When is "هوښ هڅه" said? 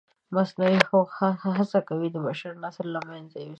0.89-1.79